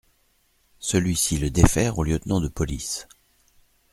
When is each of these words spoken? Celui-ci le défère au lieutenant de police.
Celui-ci 0.79 1.37
le 1.37 1.51
défère 1.51 1.99
au 1.99 2.03
lieutenant 2.03 2.41
de 2.41 2.47
police. 2.47 3.07